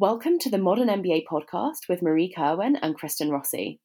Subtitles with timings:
[0.00, 3.80] Welcome to the Modern MBA podcast with Marie Kirwan and Kristen Rossi.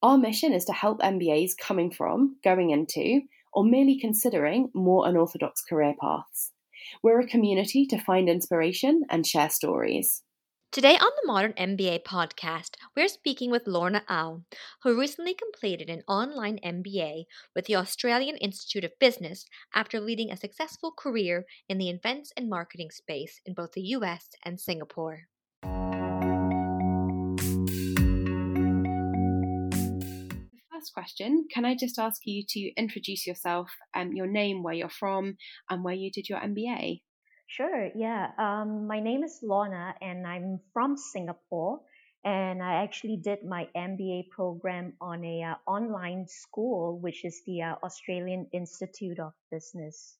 [0.00, 3.22] Our mission is to help MBAs coming from, going into,
[3.52, 6.52] or merely considering more unorthodox career paths.
[7.02, 10.22] We're a community to find inspiration and share stories.
[10.70, 14.42] Today on the Modern MBA podcast, we're speaking with Lorna Ow,
[14.84, 17.24] who recently completed an online MBA
[17.56, 22.48] with the Australian Institute of Business after leading a successful career in the events and
[22.48, 25.26] marketing space in both the US and Singapore.
[30.80, 34.88] First question Can I just ask you to introduce yourself, um, your name, where you're
[34.88, 35.36] from,
[35.68, 37.02] and where you did your MBA?
[37.48, 38.30] Sure, yeah.
[38.38, 41.80] Um, my name is Lorna and I'm from Singapore.
[42.24, 47.60] And I actually did my MBA program on a uh, online school, which is the
[47.60, 50.16] uh, Australian Institute of Business.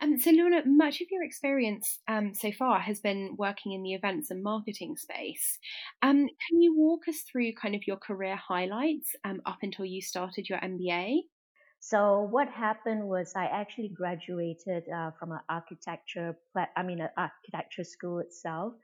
[0.00, 3.94] Um, so, Lorna, much of your experience um, so far has been working in the
[3.94, 5.58] events and marketing space.
[6.02, 10.00] Um, can you walk us through kind of your career highlights um, up until you
[10.02, 11.20] started your MBA?
[11.84, 16.36] So what happened was I actually graduated uh, from an architecture,
[16.76, 18.74] I mean, an architecture school itself.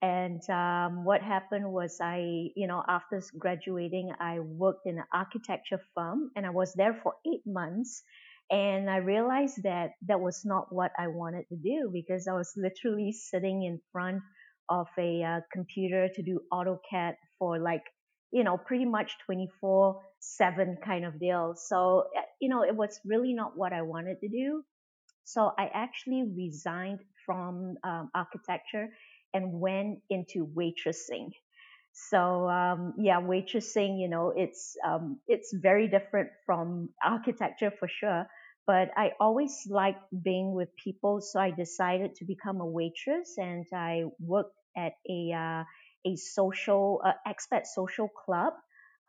[0.00, 5.80] And um, what happened was I, you know, after graduating, I worked in an architecture
[5.94, 8.02] firm and I was there for eight months.
[8.50, 12.52] And I realized that that was not what I wanted to do because I was
[12.56, 14.22] literally sitting in front
[14.68, 17.82] of a uh, computer to do AutoCAD for like
[18.32, 21.54] you know, pretty much 24 7 kind of deal.
[21.56, 24.62] So, eh, you know, it was really not what I wanted to do.
[25.24, 28.88] So I actually resigned from um, architecture
[29.34, 31.30] and went into waitressing.
[32.10, 38.26] So um, yeah, waitressing, you know, it's um, it's very different from architecture for sure.
[38.66, 43.64] But I always liked being with people, so I decided to become a waitress, and
[43.72, 45.64] I worked at a uh,
[46.04, 48.52] a social uh, expat social club.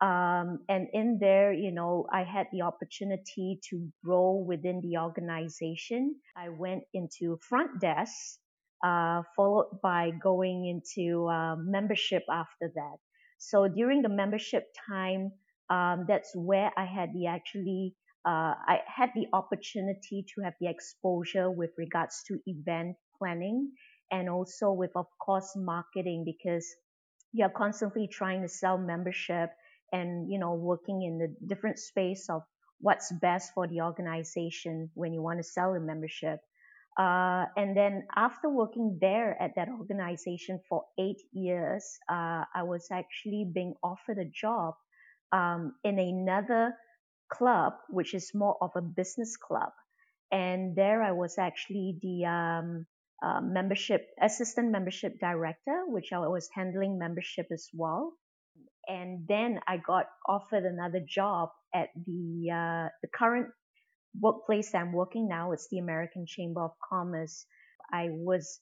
[0.00, 6.14] Um, and in there you know i had the opportunity to grow within the organization.
[6.36, 8.38] I went into front desk
[8.84, 12.96] uh, followed by going into uh, membership after that.
[13.38, 15.32] So during the membership time
[15.70, 17.94] um, that's where i had the actually
[18.28, 23.70] uh, i had the opportunity to have the exposure with regards to event planning
[24.10, 26.66] and also with of course marketing because
[27.32, 29.50] you're constantly trying to sell membership
[29.92, 32.42] and you know working in the different space of
[32.80, 36.38] what's best for the organization when you want to sell a membership.
[36.96, 42.88] Uh, and then after working there at that organization for eight years uh, i was
[42.90, 44.74] actually being offered a job
[45.30, 46.74] um, in another
[47.30, 49.72] club which is more of a business club
[50.32, 52.86] and there i was actually the um,
[53.22, 58.12] uh, membership assistant membership director, which I was handling membership as well.
[58.86, 63.48] And then I got offered another job at the uh, the current
[64.18, 65.52] workplace I'm working now.
[65.52, 67.44] It's the American Chamber of Commerce.
[67.92, 68.60] I was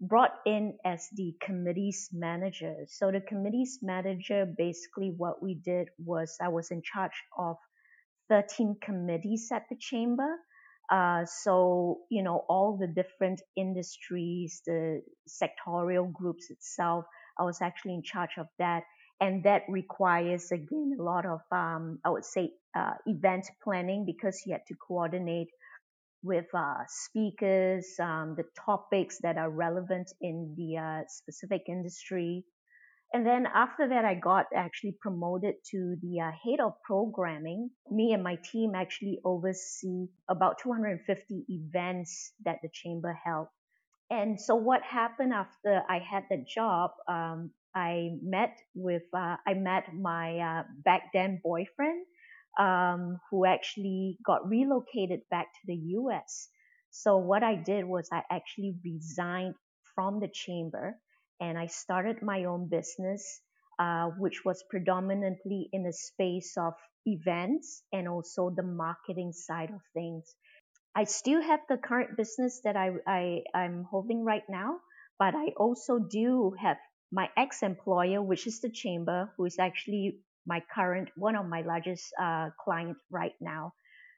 [0.00, 2.76] brought in as the committee's manager.
[2.86, 7.56] So the committee's manager, basically what we did was I was in charge of
[8.28, 10.36] 13 committees at the chamber
[10.90, 17.04] uh, so, you know, all the different industries, the sectorial groups itself,
[17.38, 18.84] I was actually in charge of that.
[19.20, 24.42] And that requires, again, a lot of, um, I would say, uh, event planning because
[24.46, 25.48] you had to coordinate
[26.22, 32.44] with uh, speakers, um, the topics that are relevant in the uh, specific industry,
[33.12, 37.70] and then after that, I got actually promoted to the uh, head of programming.
[37.90, 43.46] Me and my team actually oversee about 250 events that the chamber held.
[44.10, 49.54] And so what happened after I had the job, um, I met with, uh, I
[49.54, 52.04] met my uh, back then boyfriend,
[52.58, 56.48] um, who actually got relocated back to the US.
[56.90, 59.54] So what I did was I actually resigned
[59.94, 60.98] from the chamber
[61.40, 63.40] and I started my own business,
[63.78, 66.74] uh, which was predominantly in the space of
[67.06, 70.34] events and also the marketing side of things.
[70.94, 74.80] I still have the current business that I, I I'm holding right now,
[75.18, 76.76] but I also do have
[77.12, 82.12] my ex-employer, which is the chamber, who is actually my current one of my largest
[82.20, 83.72] uh, client right now.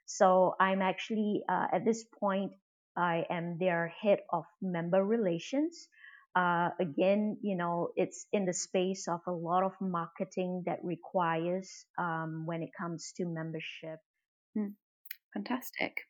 [0.06, 2.52] So I'm actually uh, at this point
[2.96, 5.88] I am their head of member relations
[6.36, 11.84] uh, again, you know, it's in the space of a lot of marketing that requires
[11.98, 13.98] um, when it comes to membership.
[14.56, 14.68] Hmm.
[15.34, 16.00] Fantastic.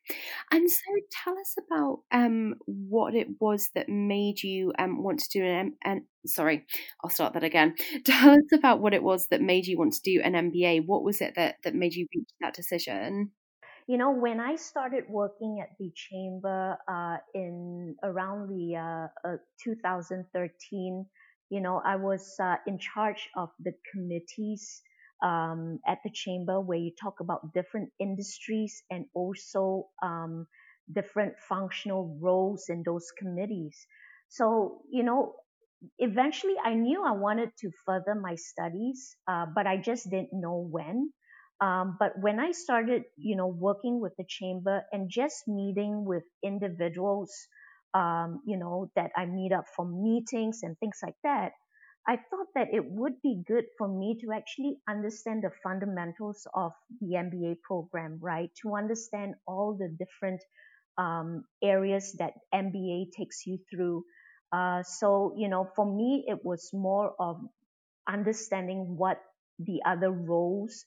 [0.51, 0.77] And so
[1.11, 5.73] tell us about um, what it was that made you um, want to do an
[5.85, 6.65] M- sorry,
[7.03, 7.75] I'll start that again.
[8.03, 10.87] Tell us about what it was that made you want to do an MBA.
[10.87, 13.31] What was it that, that made you reach that decision?
[13.87, 19.37] You know, when I started working at the chamber uh, in around the uh, uh,
[19.63, 21.05] 2013,
[21.49, 24.81] you know, I was uh, in charge of the committees
[25.23, 30.47] um, at the chamber where you talk about different industries and also um,
[30.91, 33.77] different functional roles in those committees.
[34.29, 35.35] So, you know,
[35.99, 40.57] eventually I knew I wanted to further my studies, uh, but I just didn't know
[40.69, 41.11] when.
[41.61, 46.23] Um, but when I started, you know, working with the chamber and just meeting with
[46.43, 47.31] individuals,
[47.93, 51.51] um, you know, that I meet up for meetings and things like that,
[52.07, 56.71] I thought that it would be good for me to actually understand the fundamentals of
[56.99, 58.49] the MBA program, right?
[58.63, 60.41] To understand all the different
[60.97, 64.03] um, areas that MBA takes you through.
[64.51, 67.37] Uh, so, you know, for me, it was more of
[68.09, 69.17] understanding what
[69.59, 70.85] the other roles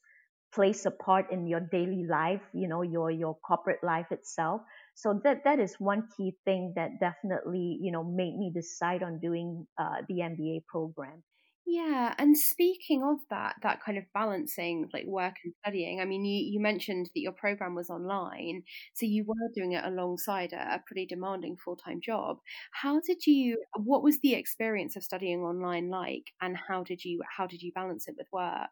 [0.55, 4.62] plays a part in your daily life, you know, your your corporate life itself.
[4.95, 9.19] So that that is one key thing that definitely, you know, made me decide on
[9.21, 11.23] doing uh, the MBA program.
[11.67, 16.23] Yeah, and speaking of that, that kind of balancing like work and studying, I mean,
[16.25, 18.65] you, you mentioned that your program was online,
[18.95, 22.37] so you were doing it alongside a, a pretty demanding full time job.
[22.73, 27.23] How did you, what was the experience of studying online like, and how did you,
[27.37, 28.69] how did you balance it with work?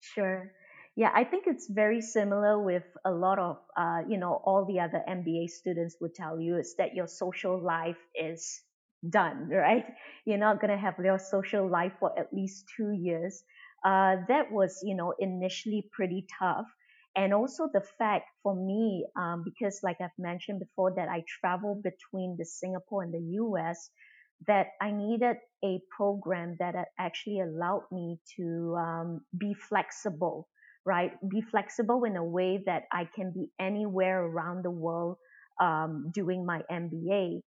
[0.00, 0.52] Sure.
[0.96, 4.80] Yeah, I think it's very similar with a lot of, uh, you know, all the
[4.80, 8.62] other MBA students would tell you is that your social life is
[9.08, 9.84] done, right?
[10.24, 13.44] You're not going to have your social life for at least two years.
[13.84, 16.66] Uh, that was, you know, initially pretty tough.
[17.14, 21.80] And also the fact for me, um, because like I've mentioned before, that I travel
[21.82, 23.90] between the Singapore and the US,
[24.46, 30.48] that I needed a program that actually allowed me to um, be flexible
[30.86, 31.10] right?
[31.28, 35.16] Be flexible in a way that I can be anywhere around the world
[35.60, 37.40] um, doing my MBA.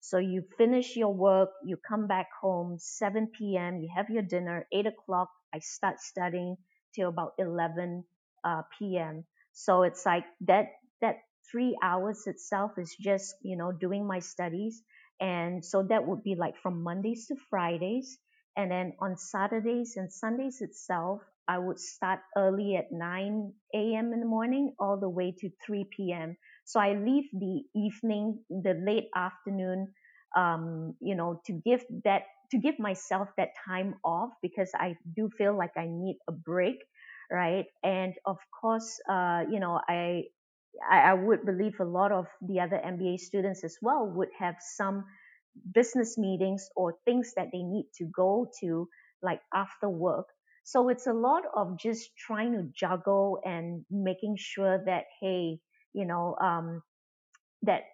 [0.00, 4.66] So you finish your work, you come back home, 7 p.m., you have your dinner,
[4.72, 6.56] 8 o'clock, I start studying
[6.94, 8.04] till about 11
[8.44, 9.24] uh, p.m.
[9.52, 10.66] So it's like that,
[11.02, 11.16] that
[11.50, 14.82] three hours itself is just, you know, doing my studies.
[15.20, 18.18] And so that would be like from Mondays to Fridays.
[18.56, 23.52] And then on Saturdays and Sundays itself, I would start early at 9
[23.94, 24.12] a.m.
[24.12, 26.36] in the morning all the way to 3 p.m.
[26.64, 29.88] So I leave the evening, the late afternoon,
[30.36, 32.22] um, you know, to give that,
[32.52, 36.76] to give myself that time off because I do feel like I need a break,
[37.32, 37.66] right?
[37.82, 40.24] And of course, uh, you know, I,
[40.90, 45.04] I would believe a lot of the other MBA students as well would have some
[45.74, 48.88] business meetings or things that they need to go to
[49.22, 50.26] like after work.
[50.68, 55.60] So it's a lot of just trying to juggle and making sure that, hey,
[55.94, 56.82] you know, um,
[57.62, 57.84] that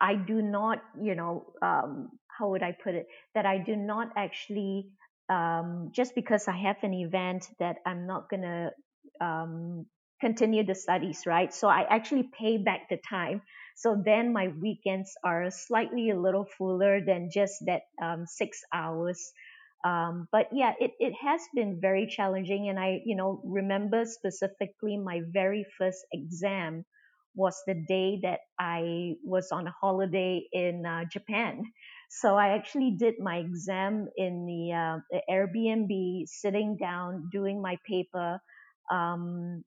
[0.00, 3.06] I do not, you know, um, how would I put it?
[3.34, 4.86] That I do not actually,
[5.28, 8.70] um, just because I have an event that I'm not going to
[9.20, 9.86] um,
[10.20, 11.52] continue the studies, right?
[11.52, 13.42] So I actually pay back the time.
[13.74, 19.32] So then my weekends are slightly a little fuller than just that um, six hours
[19.86, 22.68] um, but yeah, it, it has been very challenging.
[22.68, 26.84] And I, you know, remember specifically my very first exam
[27.36, 31.62] was the day that I was on a holiday in uh, Japan.
[32.10, 37.76] So I actually did my exam in the, uh, the Airbnb, sitting down, doing my
[37.86, 38.40] paper
[38.90, 39.62] um,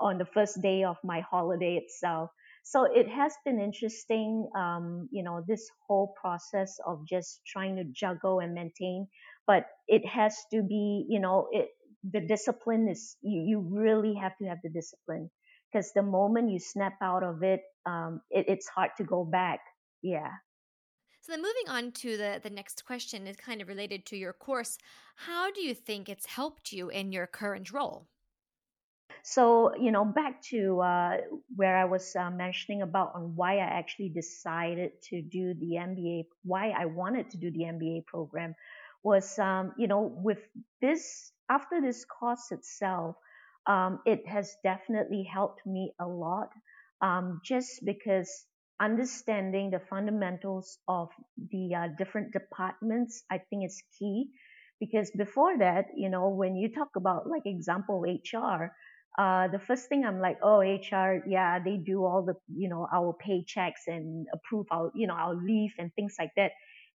[0.00, 2.30] on the first day of my holiday itself.
[2.64, 7.84] So it has been interesting, um, you know, this whole process of just trying to
[7.84, 9.06] juggle and maintain
[9.46, 11.68] but it has to be, you know, it,
[12.12, 15.30] the discipline is, you, you really have to have the discipline
[15.72, 19.60] because the moment you snap out of it, um, it, it's hard to go back.
[20.02, 20.30] Yeah.
[21.20, 24.32] So then moving on to the, the next question is kind of related to your
[24.32, 24.78] course.
[25.16, 28.06] How do you think it's helped you in your current role?
[29.22, 31.16] So, you know, back to uh,
[31.56, 36.26] where I was uh, mentioning about on why I actually decided to do the MBA,
[36.44, 38.54] why I wanted to do the MBA program
[39.06, 40.42] was, um, you know, with
[40.82, 43.14] this, after this course itself,
[43.68, 46.50] um, it has definitely helped me a lot
[47.00, 48.28] um, just because
[48.80, 51.08] understanding the fundamentals of
[51.52, 54.26] the uh, different departments, I think is key.
[54.80, 58.72] Because before that, you know, when you talk about, like, example, HR,
[59.18, 62.86] uh, the first thing I'm like, oh, HR, yeah, they do all the, you know,
[62.92, 66.50] our paychecks and approve our, you know, our leave and things like that.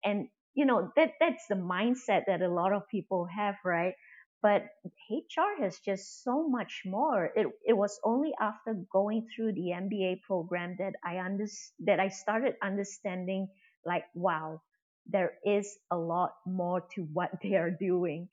[0.03, 3.93] And, you know, that, that's the mindset that a lot of people have, right?
[4.41, 4.67] But
[5.09, 7.31] HR has just so much more.
[7.35, 11.45] It, it was only after going through the MBA program that I under,
[11.85, 13.49] that I started understanding
[13.85, 14.61] like, wow,
[15.07, 18.29] there is a lot more to what they are doing.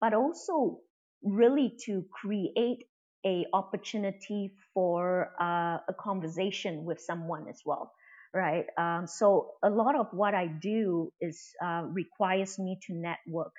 [0.00, 0.78] But also
[1.22, 2.86] really to create
[3.26, 7.92] a opportunity for uh, a conversation with someone as well
[8.34, 8.66] right?
[8.78, 13.52] Um, so a lot of what i do is uh, requires me to network.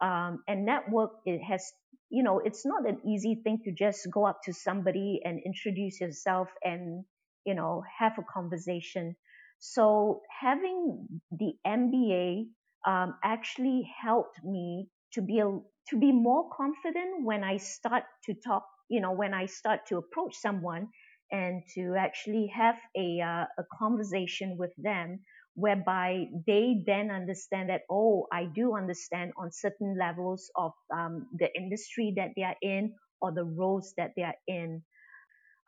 [0.00, 1.62] Um, and network it has
[2.08, 6.00] you know it's not an easy thing to just go up to somebody and introduce
[6.00, 7.04] yourself and
[7.44, 9.16] you know have a conversation.
[9.58, 12.46] So having the mba
[12.86, 15.50] um, actually helped me to be a,
[15.90, 19.98] to be more confident when i start to talk you know, when I start to
[19.98, 20.88] approach someone
[21.32, 25.20] and to actually have a, uh, a conversation with them
[25.54, 31.48] whereby they then understand that, oh, I do understand on certain levels of um, the
[31.56, 34.82] industry that they are in or the roles that they are in.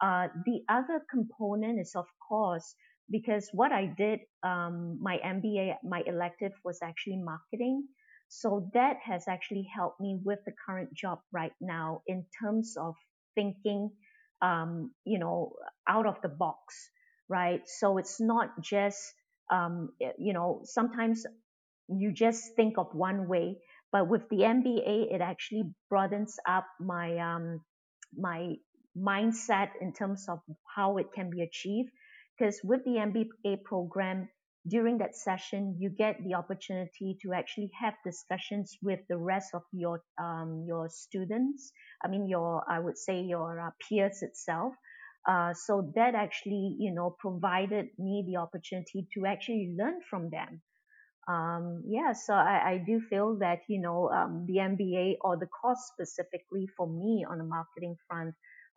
[0.01, 2.75] Uh, the other component is, of course,
[3.11, 7.85] because what I did, um, my MBA, my elective was actually marketing.
[8.29, 12.95] So that has actually helped me with the current job right now in terms of
[13.35, 13.91] thinking,
[14.43, 15.53] um, you know,
[15.89, 16.91] out of the box,
[17.29, 17.63] right?
[17.67, 18.99] So it's not just,
[19.51, 21.25] um, you know, sometimes
[21.89, 23.59] you just think of one way,
[23.93, 27.61] but with the MBA, it actually broadens up my um,
[28.17, 28.55] my
[28.97, 30.41] mindset in terms of
[30.75, 31.91] how it can be achieved.
[32.39, 34.29] Because with the MBA program,
[34.69, 39.63] during that session, you get the opportunity to actually have discussions with the rest of
[39.73, 41.73] your um, your students.
[42.05, 44.75] I mean, your I would say your uh, peers itself.
[45.29, 50.61] Uh, so that actually, you know, provided me the opportunity to actually learn from them.
[51.29, 55.47] Um, yeah, so I, I do feel that you know um, the MBA or the
[55.47, 58.35] course specifically for me on the marketing front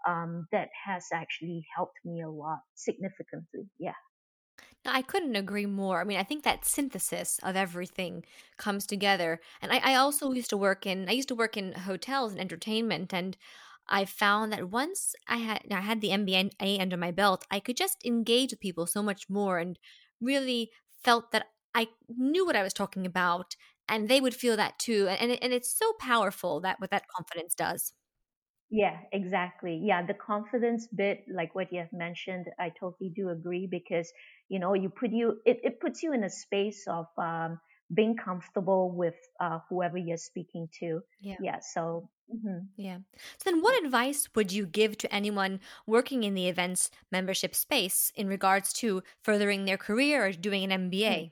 [0.08, 3.70] um, that has actually helped me a lot significantly.
[3.80, 3.98] Yeah.
[4.86, 6.00] I couldn't agree more.
[6.01, 8.24] I mean, I think that synthesis of everything
[8.58, 9.39] comes together.
[9.62, 12.42] And I, I also used to work in I used to work in hotels and
[12.42, 13.38] entertainment and
[13.88, 17.77] I found that once I had I had the MBA under my belt, I could
[17.77, 19.77] just engage with people so much more and
[20.22, 20.72] really
[21.04, 23.56] felt that I knew what I was talking about
[23.88, 25.08] and they would feel that too.
[25.10, 27.94] And, and, and it's so powerful that what that confidence does.
[28.75, 29.79] Yeah, exactly.
[29.82, 34.12] Yeah, the confidence bit, like what you have mentioned, I totally do agree because
[34.50, 37.58] you know you put you it, it puts you in a space of um,
[37.94, 41.00] being comfortable with uh, whoever you're speaking to.
[41.22, 41.38] Yeah.
[41.39, 41.60] Yeah.
[41.62, 42.10] So.
[42.27, 42.65] Mm-hmm.
[42.75, 42.98] Yeah.
[43.38, 48.12] So then, what advice would you give to anyone working in the events membership space
[48.15, 51.32] in regards to furthering their career or doing an MBA?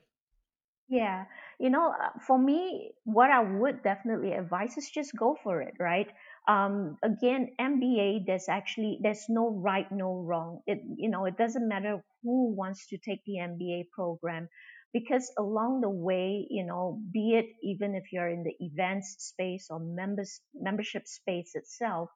[0.87, 1.25] Yeah.
[1.59, 5.73] You know, uh, for me, what I would definitely advise is just go for it,
[5.79, 6.07] right?
[6.47, 10.61] Um, again mba there's actually there's no right no wrong.
[10.67, 14.49] It you know it doesn't matter who wants to take the mba program
[14.93, 19.67] because along the way you know be it even if you're in the events space
[19.69, 22.09] or members membership space itself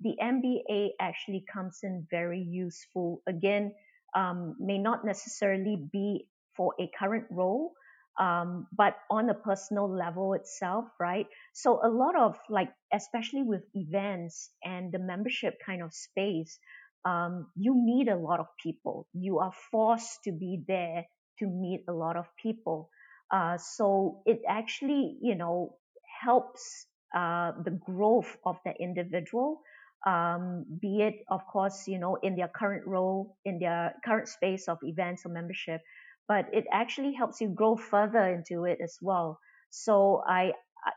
[0.00, 3.22] the mba actually comes in very useful.
[3.26, 3.72] Again
[4.14, 7.72] um, may not necessarily be for a current role
[8.18, 11.26] um, but on a personal level itself, right?
[11.52, 16.58] So a lot of like, especially with events and the membership kind of space,
[17.04, 19.06] um, you meet a lot of people.
[19.12, 21.04] You are forced to be there
[21.38, 22.90] to meet a lot of people.
[23.30, 25.76] Uh, so it actually, you know,
[26.22, 29.60] helps uh, the growth of the individual.
[30.06, 34.68] Um, be it, of course, you know, in their current role, in their current space
[34.68, 35.80] of events or membership,
[36.28, 39.38] but it actually helps you grow further into it as well.
[39.70, 40.52] So I,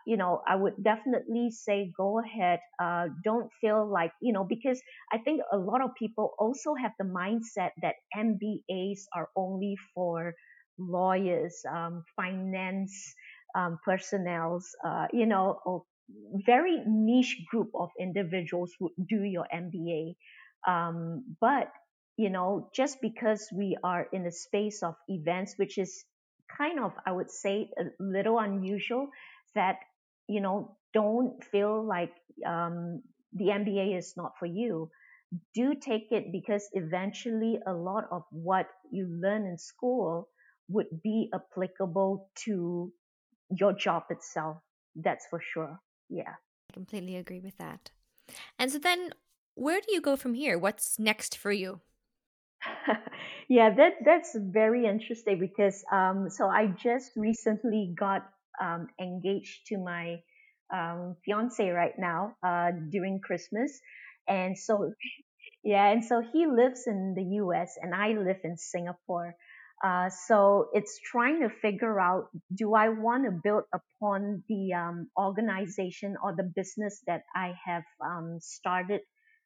[0.06, 2.60] you know, I would definitely say go ahead.
[2.82, 4.82] Uh, don't feel like, you know, because
[5.12, 10.34] I think a lot of people also have the mindset that MBAs are only for
[10.78, 13.14] lawyers, um, finance
[13.56, 15.84] um, personnel, uh, you know, or
[16.46, 20.16] very niche group of individuals would do your MBA.
[20.68, 21.72] Um, but
[22.20, 26.04] you know, just because we are in the space of events, which is
[26.58, 29.08] kind of, I would say, a little unusual,
[29.56, 29.78] that,
[30.28, 32.12] you know, don't feel like
[32.46, 34.90] um, the MBA is not for you.
[35.56, 40.28] Do take it because eventually a lot of what you learn in school
[40.68, 42.92] would be applicable to
[43.50, 44.58] your job itself.
[44.94, 45.80] That's for sure.
[46.10, 46.34] Yeah.
[46.70, 47.92] I completely agree with that.
[48.58, 49.12] And so then
[49.56, 50.60] where do you go from here?
[50.60, 51.80] What's next for you?
[53.50, 58.28] yeah, that that's very interesting because um, so I just recently got
[58.62, 60.20] um, engaged to my
[60.74, 63.80] um, fiance right now uh, during Christmas,
[64.28, 64.92] and so
[65.64, 67.78] yeah, and so he lives in the U.S.
[67.82, 69.36] and I live in Singapore.
[69.82, 75.08] Uh, so it's trying to figure out do I want to build upon the um,
[75.18, 79.02] organization or the business that I have um, started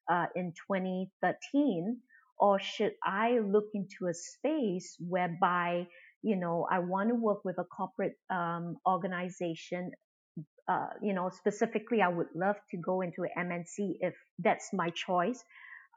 [0.09, 1.99] uh, in 2013
[2.43, 5.87] or should I look into a space whereby
[6.21, 9.91] you know I want to work with a corporate um, organization?
[10.67, 14.89] Uh, you know specifically I would love to go into an MNC if that's my
[14.89, 15.41] choice.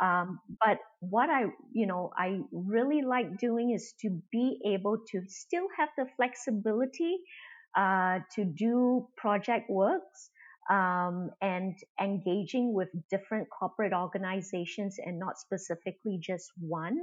[0.00, 5.22] Um, but what I you know I really like doing is to be able to
[5.26, 7.16] still have the flexibility
[7.76, 10.30] uh, to do project works
[10.70, 16.98] um, and engaging with different corporate organizations and not specifically just one.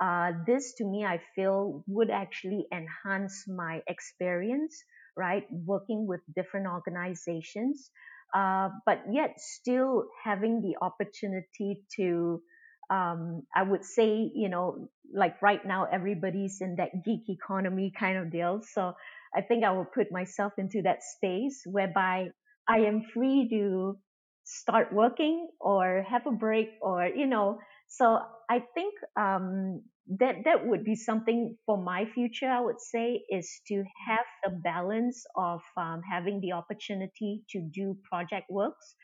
[0.00, 4.82] Uh, this to me, I feel would actually enhance my experience,
[5.16, 5.44] right?
[5.50, 7.90] Working with different organizations,
[8.34, 12.40] uh, but yet still having the opportunity to,
[12.88, 18.16] um, I would say, you know, like right now, everybody's in that geek economy kind
[18.16, 18.62] of deal.
[18.72, 18.94] So
[19.34, 22.28] I think I will put myself into that space whereby
[22.70, 23.98] I am free to
[24.44, 27.58] start working or have a break or, you know,
[27.88, 29.82] so I think um,
[30.18, 32.48] that that would be something for my future.
[32.48, 37.96] I would say is to have the balance of um, having the opportunity to do
[38.08, 38.94] project works,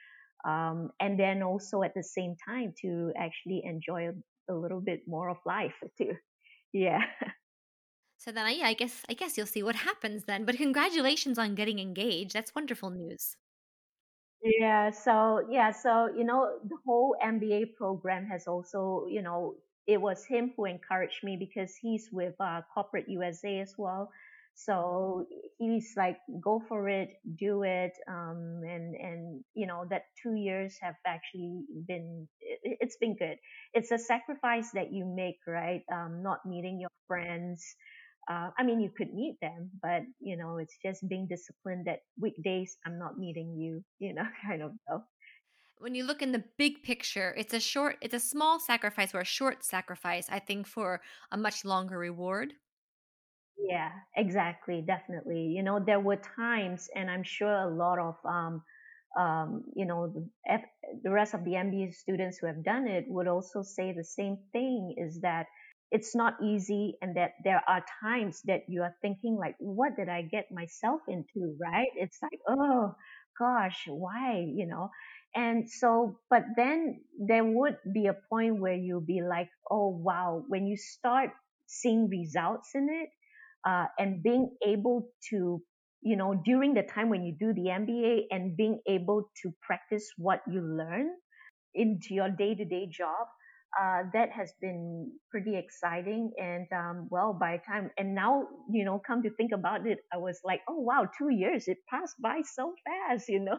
[0.46, 5.00] um, and then also at the same time to actually enjoy a, a little bit
[5.08, 6.12] more of life too.
[6.72, 7.00] Yeah.
[8.18, 10.44] So then, yeah, I guess I guess you'll see what happens then.
[10.44, 12.32] But congratulations on getting engaged.
[12.32, 13.36] That's wonderful news.
[14.46, 20.00] Yeah, so yeah, so you know, the whole MBA program has also, you know, it
[20.00, 24.10] was him who encouraged me because he's with uh, corporate USA as well.
[24.54, 25.26] So
[25.58, 30.78] he's like, go for it, do it, um, and and you know that two years
[30.80, 33.36] have actually been it, it's been good.
[33.74, 35.82] It's a sacrifice that you make, right?
[35.92, 37.64] Um, not meeting your friends,
[38.28, 42.00] uh, I mean, you could meet them, but you know, it's just being disciplined that
[42.20, 45.02] weekdays I'm not meeting you, you know, kind of stuff.
[45.78, 49.20] When you look in the big picture, it's a short, it's a small sacrifice or
[49.20, 52.54] a short sacrifice, I think, for a much longer reward.
[53.58, 54.82] Yeah, exactly.
[54.86, 55.42] Definitely.
[55.42, 58.62] You know, there were times, and I'm sure a lot of, um,
[59.18, 60.62] um, you know, the, F,
[61.02, 64.38] the rest of the MBA students who have done it would also say the same
[64.52, 65.46] thing is that
[65.90, 70.08] it's not easy and that there are times that you are thinking like what did
[70.08, 71.56] i get myself into?
[71.60, 71.88] Right?
[71.96, 72.94] It's like oh
[73.38, 74.44] gosh why?
[74.54, 74.90] You know?
[75.34, 80.44] And so but then there would be a point where you'll be like oh wow.
[80.48, 81.30] When you start
[81.66, 83.10] seeing results in it
[83.68, 85.62] uh, and being able to
[86.02, 90.06] you know during the time when you do the mba and being able to practice
[90.18, 91.08] what you learn
[91.74, 93.26] into your day-to-day job
[93.78, 96.32] uh, that has been pretty exciting.
[96.38, 99.98] And um, well, by the time, and now, you know, come to think about it,
[100.12, 103.58] I was like, oh wow, two years, it passed by so fast, you know.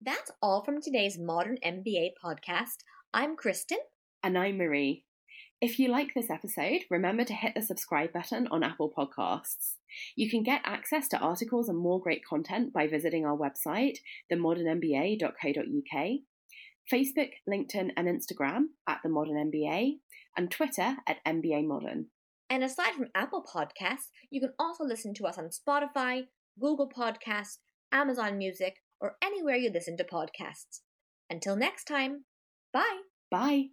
[0.00, 2.84] That's all from today's Modern MBA podcast.
[3.14, 3.78] I'm Kristen.
[4.22, 5.04] And I'm Marie.
[5.62, 9.74] If you like this episode, remember to hit the subscribe button on Apple Podcasts.
[10.16, 13.98] You can get access to articles and more great content by visiting our website,
[14.32, 16.08] themodernmba.co.uk,
[16.92, 19.98] Facebook, LinkedIn, and Instagram at The Modern MBA,
[20.36, 22.06] and Twitter at MBA Modern.
[22.50, 26.22] And aside from Apple Podcasts, you can also listen to us on Spotify,
[26.58, 27.58] Google Podcasts,
[27.92, 30.80] Amazon Music, or anywhere you listen to podcasts.
[31.30, 32.24] Until next time,
[32.72, 33.02] bye.
[33.30, 33.66] Bye.